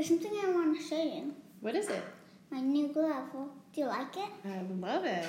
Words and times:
There's 0.00 0.08
something 0.08 0.32
I 0.42 0.50
want 0.52 0.80
to 0.80 0.82
show 0.82 1.02
you. 1.02 1.34
What 1.60 1.76
is 1.76 1.90
it? 1.90 2.02
My 2.50 2.58
new 2.58 2.88
glove. 2.88 3.32
Do 3.34 3.80
you 3.82 3.86
like 3.86 4.16
it? 4.16 4.30
I 4.46 4.62
love 4.80 5.04
it. 5.04 5.26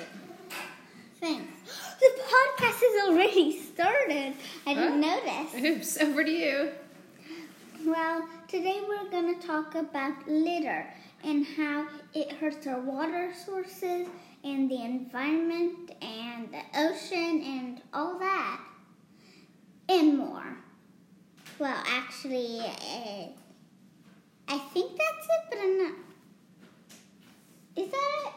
Thanks. 1.20 1.52
The 2.00 2.08
podcast 2.08 2.80
has 2.80 3.10
already 3.10 3.60
started. 3.60 4.32
I 4.66 4.72
didn't 4.72 5.00
notice. 5.02 5.62
Oops, 5.62 5.96
over 6.00 6.24
to 6.24 6.30
you. 6.30 6.70
Well, 7.84 8.26
today 8.48 8.80
we're 8.88 9.10
going 9.10 9.38
to 9.38 9.46
talk 9.46 9.74
about 9.74 10.26
litter 10.26 10.86
and 11.22 11.46
how 11.54 11.86
it 12.14 12.32
hurts 12.32 12.66
our 12.66 12.80
water 12.80 13.30
sources 13.44 14.08
and 14.42 14.70
the 14.70 14.82
environment 14.82 15.92
and 16.00 16.48
the 16.50 16.62
ocean 16.80 17.42
and 17.44 17.82
all 17.92 18.18
that. 18.20 18.58
And 19.90 20.16
more. 20.16 20.56
Well, 21.58 21.82
actually, 21.86 22.60
uh, 22.60 23.26
I 24.52 24.58
think 24.58 24.92
that's 24.98 25.26
it, 25.26 25.44
but 25.48 25.58
I'm 25.62 25.78
not. 25.78 25.92
Is 27.74 27.90
that 27.90 28.22
it? 28.26 28.32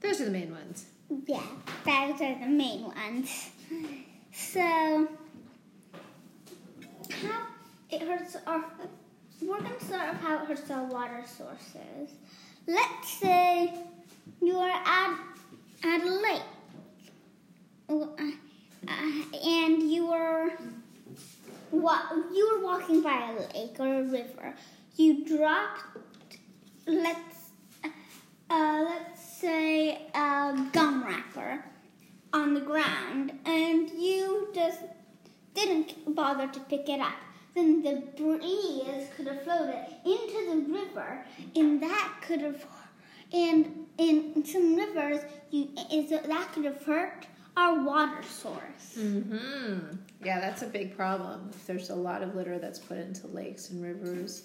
Those 0.00 0.20
are 0.22 0.24
the 0.24 0.30
main 0.30 0.50
ones. 0.50 0.86
Yeah, 1.26 1.42
those 1.84 2.18
are 2.22 2.38
the 2.40 2.46
main 2.46 2.84
ones. 2.84 3.50
So, 4.36 4.60
how 4.60 5.06
it 7.88 8.02
hurts 8.02 8.36
our. 8.48 8.64
We're 9.40 9.60
going 9.60 9.78
to 9.78 9.84
start 9.84 10.10
with 10.12 10.20
how 10.22 10.42
it 10.42 10.48
hurts 10.48 10.68
our 10.72 10.82
water 10.86 11.22
sources. 11.24 12.10
Let's 12.66 13.10
say 13.20 13.72
you 14.42 14.58
are 14.58 14.70
at, 14.70 15.16
at 15.84 16.02
a 16.02 16.10
lake. 16.10 16.42
Uh, 17.88 18.06
uh, 18.88 19.22
and 19.46 19.88
you 19.88 20.10
are 20.10 20.50
wa- 21.70 22.10
you 22.32 22.50
were 22.58 22.64
walking 22.66 23.02
by 23.02 23.30
a 23.30 23.34
lake 23.56 23.76
or 23.78 23.93
river. 24.14 24.54
You 24.96 25.24
dropped, 25.24 25.82
let's 26.86 27.40
uh, 28.48 28.84
let's 28.90 29.20
say 29.20 30.06
a 30.14 30.68
gum 30.72 31.04
wrapper 31.04 31.64
on 32.32 32.54
the 32.54 32.60
ground, 32.60 33.32
and 33.44 33.90
you 33.90 34.48
just 34.54 34.80
didn't 35.54 36.14
bother 36.14 36.46
to 36.46 36.60
pick 36.60 36.88
it 36.88 37.00
up. 37.00 37.18
Then 37.54 37.82
the 37.82 38.02
breeze 38.16 39.06
could 39.16 39.26
have 39.26 39.42
floated 39.42 39.86
into 40.04 40.38
the 40.50 40.72
river, 40.72 41.24
and 41.56 41.82
that 41.82 42.08
could 42.26 42.42
have, 42.42 42.64
and 43.32 43.86
in 43.98 44.44
some 44.44 44.76
rivers, 44.76 45.20
you 45.50 45.68
is 45.92 46.10
that 46.10 46.52
could 46.52 46.64
have 46.64 46.82
hurt 46.84 47.26
our 47.56 47.82
water 47.84 48.22
source. 48.28 48.96
Mm-hmm. 48.98 49.96
Yeah, 50.24 50.40
that's 50.40 50.62
a 50.62 50.66
big 50.66 50.96
problem. 50.96 51.50
If 51.50 51.66
there's 51.66 51.90
a 51.90 51.94
lot 51.94 52.22
of 52.22 52.34
litter 52.34 52.58
that's 52.58 52.78
put 52.78 52.98
into 52.98 53.26
lakes 53.28 53.70
and 53.70 53.82
rivers, 53.82 54.44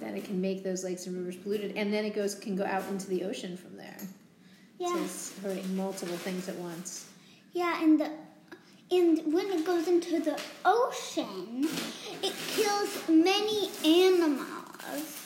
then 0.00 0.16
it 0.16 0.24
can 0.24 0.40
make 0.40 0.64
those 0.64 0.82
lakes 0.84 1.06
and 1.06 1.16
rivers 1.16 1.36
polluted, 1.36 1.76
and 1.76 1.92
then 1.92 2.04
it 2.04 2.14
goes 2.14 2.34
can 2.34 2.56
go 2.56 2.64
out 2.64 2.82
into 2.88 3.08
the 3.08 3.24
ocean 3.24 3.56
from 3.56 3.76
there. 3.76 3.98
Yeah. 4.78 4.88
So 4.88 5.02
it's 5.04 5.38
hurting 5.40 5.76
multiple 5.76 6.16
things 6.16 6.48
at 6.48 6.56
once. 6.56 7.06
Yeah, 7.52 7.82
and 7.82 8.00
the 8.00 8.10
and 8.90 9.32
when 9.32 9.46
it 9.46 9.64
goes 9.64 9.88
into 9.88 10.20
the 10.20 10.38
ocean, 10.64 11.66
it 12.22 12.34
kills 12.48 13.08
many 13.08 13.70
animals. 13.84 15.18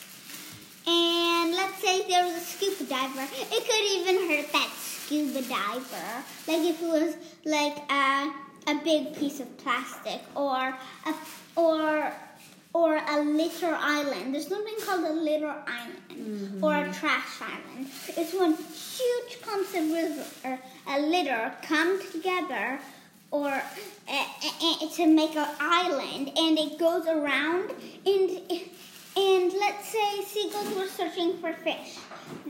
And 0.86 1.52
let's 1.52 1.82
say 1.82 2.06
there 2.06 2.24
was 2.26 2.36
a 2.36 2.40
scuba 2.40 2.84
diver, 2.84 3.26
it 3.32 3.64
could 3.66 3.84
even 3.98 4.28
hurt 4.28 4.52
that 4.52 4.70
scuba 5.06 5.42
diver. 5.42 6.24
Like 6.48 6.62
if 6.62 6.82
it 6.82 6.86
was 6.86 7.16
like 7.44 7.78
a 7.90 8.32
a 8.68 8.74
big 8.82 9.14
piece 9.16 9.38
of 9.38 9.56
plastic 9.58 10.20
or 10.34 10.74
a 11.06 11.14
or 11.54 12.12
or 12.72 12.96
a 12.96 13.20
litter 13.22 13.74
island. 13.74 14.34
There's 14.34 14.48
something 14.48 14.74
called 14.84 15.04
a 15.04 15.12
litter 15.12 15.54
island 15.66 16.62
or 16.62 16.74
a 16.74 16.92
trash 16.92 17.40
island. 17.40 17.88
It's 18.08 18.34
when 18.34 18.54
huge 18.54 19.40
clumps 19.42 19.74
of 19.74 19.90
river, 19.90 20.58
a 20.88 21.00
litter 21.00 21.54
come 21.62 22.02
together 22.12 22.78
or 23.30 23.48
uh, 23.48 23.62
uh, 24.08 24.88
to 24.94 25.06
make 25.06 25.36
an 25.36 25.48
island, 25.58 26.32
and 26.36 26.58
it 26.58 26.78
goes 26.78 27.06
around. 27.06 27.70
And 28.04 28.40
and 29.16 29.52
let's 29.52 29.88
say 29.88 30.22
seagulls 30.24 30.74
were 30.76 30.86
searching 30.86 31.38
for 31.38 31.52
fish. 31.52 31.98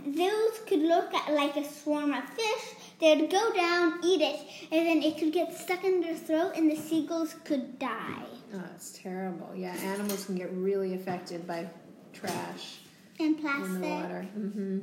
Those 0.04 0.58
could 0.66 0.80
look 0.80 1.14
at 1.14 1.32
like 1.32 1.56
a 1.56 1.64
swarm 1.64 2.12
of 2.12 2.24
fish. 2.30 2.74
They'd 2.98 3.30
go 3.30 3.52
down, 3.52 4.00
eat 4.02 4.22
it, 4.22 4.40
and 4.72 4.86
then 4.86 5.02
it 5.02 5.18
could 5.18 5.32
get 5.32 5.54
stuck 5.56 5.84
in 5.84 6.00
their 6.00 6.16
throat, 6.16 6.52
and 6.56 6.70
the 6.70 6.76
seagulls 6.76 7.34
could 7.44 7.78
die. 7.78 8.24
Oh, 8.54 8.62
it's 8.74 8.98
terrible. 8.98 9.50
Yeah, 9.54 9.74
animals 9.74 10.24
can 10.24 10.36
get 10.36 10.50
really 10.52 10.94
affected 10.94 11.46
by 11.46 11.68
trash 12.12 12.78
And 13.20 13.38
plastic 13.38 13.66
in 13.66 13.80
the 13.82 13.88
water. 13.88 14.26
Mm-hmm. 14.38 14.78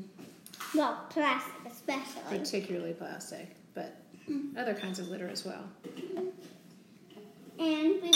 Well, 0.76 1.06
plastic 1.10 1.54
especially. 1.72 2.38
Particularly 2.38 2.94
plastic, 2.94 3.56
but 3.74 3.98
other 4.58 4.74
kinds 4.76 5.00
of 5.00 5.08
litter 5.08 5.28
as 5.28 5.44
well. 5.46 5.64
And 7.60 8.02
we, 8.02 8.12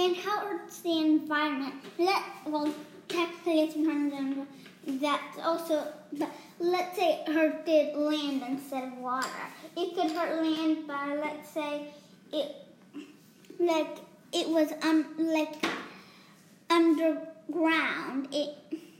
and 0.00 0.16
how 0.16 0.40
it 0.42 0.48
hurts 0.48 0.80
the 0.80 0.98
environment. 0.98 1.74
Let 1.98 2.22
well, 2.46 2.72
technically 3.08 3.60
it's 3.60 3.74
environment. 3.74 4.48
That's 4.86 5.38
also, 5.38 5.92
but 6.12 6.30
let's 6.58 6.96
say 6.96 7.22
it 7.26 7.32
hurted 7.32 7.96
land 7.96 8.42
instead 8.48 8.84
of 8.84 8.98
water. 8.98 9.28
It 9.76 9.94
could 9.94 10.10
hurt 10.12 10.42
land 10.42 10.86
by 10.86 11.16
let's 11.16 11.50
say 11.50 11.88
it 12.32 12.56
like 13.58 13.98
it 14.32 14.48
was 14.48 14.72
um 14.82 15.04
like 15.18 15.64
underground. 16.70 18.28
It 18.32 18.54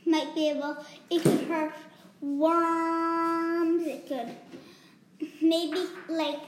might 0.07 0.35
be 0.35 0.51
able. 0.51 0.77
It 1.11 1.23
could 1.23 1.49
hurt 1.49 1.73
worms. 2.21 3.87
It 3.87 4.07
could 4.07 4.37
maybe 5.41 5.87
like 6.09 6.41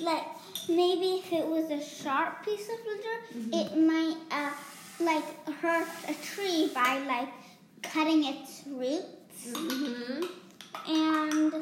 like 0.00 0.26
maybe 0.68 1.22
if 1.24 1.32
it 1.32 1.46
was 1.46 1.70
a 1.70 1.82
sharp 1.82 2.44
piece 2.44 2.68
of 2.68 2.78
litter, 2.86 3.62
it 3.62 3.76
might 3.78 4.16
uh, 4.30 4.50
like 5.00 5.48
hurt 5.60 5.88
a 6.08 6.14
tree 6.22 6.70
by 6.74 6.98
like 7.06 7.28
cutting 7.82 8.24
its 8.24 8.62
roots 8.66 9.06
Mm-hmm. 9.52 10.24
and 10.88 11.52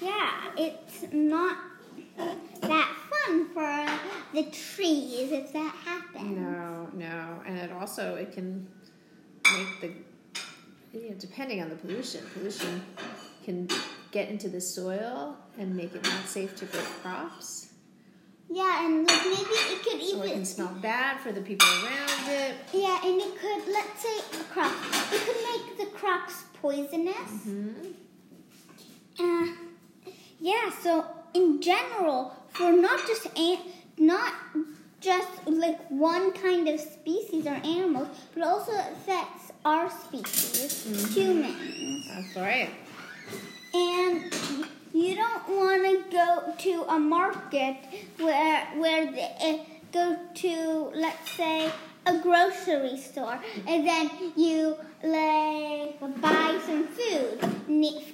yeah, 0.00 0.30
it's 0.56 1.04
not 1.12 1.56
that 2.60 2.96
fun 3.10 3.48
for 3.48 3.86
the 4.34 4.44
trees 4.50 5.32
if 5.32 5.52
that 5.52 5.74
happens. 5.84 6.38
No, 6.38 6.88
no, 6.92 7.42
and 7.46 7.58
it 7.58 7.72
also 7.72 8.14
it 8.14 8.32
can 8.32 8.68
make 9.52 9.80
the 9.80 9.90
you 10.96 11.10
know, 11.10 11.16
depending 11.18 11.60
on 11.62 11.70
the 11.70 11.76
pollution, 11.76 12.24
pollution 12.34 12.82
can 13.44 13.66
get 14.12 14.28
into 14.28 14.48
the 14.48 14.60
soil 14.60 15.36
and 15.58 15.74
make 15.74 15.94
it 15.94 16.04
not 16.04 16.26
safe 16.26 16.54
to 16.56 16.66
grow 16.66 16.80
crops. 17.02 17.70
Yeah, 18.50 18.84
and 18.86 19.08
like 19.08 19.24
maybe 19.24 19.56
it 19.72 19.82
could 19.82 20.00
it 20.00 20.02
even 20.02 20.28
can 20.28 20.44
smell 20.44 20.76
bad 20.82 21.20
for 21.20 21.32
the 21.32 21.40
people 21.40 21.66
around 21.66 22.28
it. 22.28 22.54
yeah, 22.74 23.00
and 23.04 23.18
it 23.20 23.34
could 23.40 23.72
let's 23.72 24.02
say 24.02 24.20
crop. 24.52 24.72
It 25.10 25.20
could 25.26 25.36
make 25.50 25.78
the 25.78 25.96
crops 25.96 26.44
poisonous. 26.60 27.32
hmm 27.44 27.70
Uh, 29.18 29.46
yeah, 30.40 30.70
so 30.82 31.06
in 31.34 31.62
general, 31.62 32.34
for 32.50 32.72
not 32.72 33.00
just 33.06 33.26
ant, 33.38 33.60
not 33.98 34.32
just 35.00 35.46
like 35.46 35.80
one 35.88 36.32
kind 36.32 36.68
of 36.68 36.78
species 36.80 37.46
or 37.46 37.58
animals, 37.64 38.08
but 38.34 38.42
also 38.44 38.72
affects 38.72 39.52
our 39.64 39.88
species, 39.90 41.14
humans. 41.14 42.06
That's 42.08 42.36
right. 42.36 42.70
And 43.74 44.32
you 44.92 45.14
don't 45.14 45.48
want 45.48 46.10
to 46.10 46.41
go 46.52 46.58
to 46.58 46.84
a 46.88 46.98
market 46.98 47.76
where 48.18 48.64
where 48.76 49.10
the, 49.10 49.22
uh, 49.22 49.58
go 49.92 50.16
to 50.34 50.90
let's 50.94 51.30
say 51.32 51.70
a 52.06 52.18
grocery 52.18 52.96
store 52.98 53.38
and 53.66 53.86
then 53.86 54.10
you 54.36 54.76
like 55.04 56.20
buy 56.20 56.58
some 56.66 56.86
food 56.88 57.38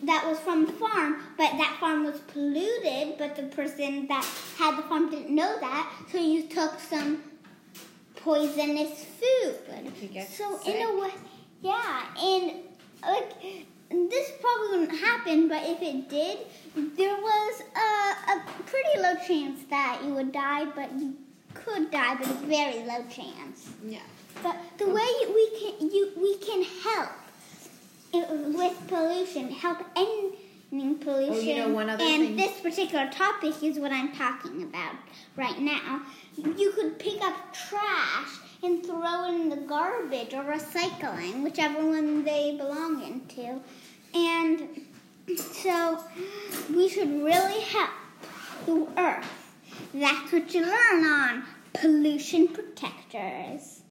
that 0.05 0.25
was 0.27 0.39
from 0.41 0.69
a 0.69 0.73
farm 0.73 1.23
but 1.37 1.51
that 1.57 1.77
farm 1.81 2.05
was 2.05 2.19
polluted 2.33 3.17
but 3.19 3.35
the 3.37 3.45
person 3.55 4.07
that 4.07 4.25
had 4.59 4.77
the 4.77 4.83
farm 4.83 5.11
didn't 5.11 5.35
know 5.35 5.59
that 5.61 5.91
so 6.13 6.19
you 6.19 6.43
took 6.43 6.79
some 6.79 7.23
poisonous 8.17 9.05
food 9.05 9.57
so 10.29 10.59
sick. 10.59 10.75
in 10.75 10.87
a 10.87 11.01
way 11.01 11.11
yeah 11.63 12.03
and 12.21 12.53
like 13.03 13.33
this 13.91 14.31
probably 14.41 14.81
wouldn't 14.81 14.99
happen, 15.01 15.49
but 15.49 15.63
if 15.65 15.81
it 15.83 16.09
did, 16.09 16.39
there 16.97 17.17
was 17.17 17.63
a, 17.77 18.33
a 18.33 18.45
pretty 18.67 19.01
low 19.01 19.15
chance 19.27 19.61
that 19.71 20.01
you 20.05 20.15
would 20.15 20.33
die, 20.33 20.67
but 20.67 20.93
you 20.99 21.15
could 21.55 21.91
die, 21.91 22.15
but 22.17 22.29
a 22.29 22.35
very 22.47 22.85
low 22.85 23.03
chance. 23.09 23.71
Yeah. 23.87 24.01
But 24.43 24.57
the 24.79 24.87
way 24.89 25.09
we 25.35 25.51
can 25.59 25.91
you 25.91 26.13
we 26.17 26.37
can 26.39 26.63
help 26.85 27.11
uh, 28.15 28.35
with 28.57 28.77
pollution, 28.89 29.51
help 29.51 29.79
ending 29.97 30.99
pollution, 30.99 31.35
Oh, 31.35 31.41
you 31.41 31.57
know, 31.57 31.69
one 31.71 31.91
other 31.91 32.05
and 32.05 32.23
thing- 32.23 32.37
this 32.37 32.61
particular 32.61 33.11
topic 33.11 33.61
is 33.63 33.79
what 33.79 33.91
I'm 33.91 34.13
talking 34.15 34.63
about 34.63 34.95
right 35.37 35.59
now. 35.59 36.03
You 36.37 36.71
could 36.73 36.99
pick 37.01 37.21
up 37.23 37.53
trash 37.53 38.29
and 38.63 38.85
throw 38.85 39.25
in 39.29 39.49
the 39.49 39.57
garbage 39.57 40.35
or 40.35 40.45
recycling, 40.45 41.43
whichever 41.43 41.85
one 41.85 42.25
they 42.25 42.57
belong 42.57 43.03
into. 43.03 43.61
And 44.15 44.87
so 45.37 46.03
we 46.75 46.89
should 46.89 47.23
really 47.23 47.61
help 47.61 47.91
the 48.67 48.89
earth. 48.97 49.55
That's 49.95 50.33
what 50.33 50.55
you 50.55 50.63
learn 50.63 51.05
on 51.05 51.45
Pollution 51.75 52.49
Protectors. 52.49 53.78